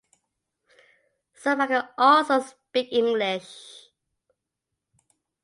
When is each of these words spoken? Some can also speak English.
Some 1.35 1.59
can 1.67 1.87
also 1.95 2.39
speak 2.39 2.91
English. 2.91 3.91